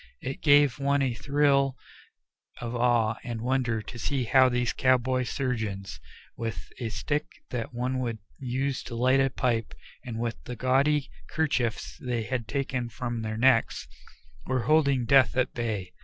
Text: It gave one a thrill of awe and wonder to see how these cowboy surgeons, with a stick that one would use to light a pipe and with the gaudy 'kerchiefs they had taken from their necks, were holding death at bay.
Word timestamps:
It 0.23 0.41
gave 0.41 0.79
one 0.79 1.03
a 1.03 1.13
thrill 1.13 1.77
of 2.59 2.75
awe 2.75 3.17
and 3.23 3.39
wonder 3.39 3.83
to 3.83 3.99
see 3.99 4.23
how 4.23 4.49
these 4.49 4.73
cowboy 4.73 5.21
surgeons, 5.25 5.99
with 6.35 6.73
a 6.79 6.89
stick 6.89 7.27
that 7.51 7.71
one 7.71 7.99
would 7.99 8.17
use 8.39 8.81
to 8.85 8.95
light 8.95 9.19
a 9.19 9.29
pipe 9.29 9.75
and 10.03 10.19
with 10.19 10.43
the 10.45 10.55
gaudy 10.55 11.07
'kerchiefs 11.29 11.99
they 12.01 12.23
had 12.23 12.47
taken 12.47 12.89
from 12.89 13.21
their 13.21 13.37
necks, 13.37 13.87
were 14.47 14.63
holding 14.63 15.05
death 15.05 15.37
at 15.37 15.53
bay. 15.53 15.93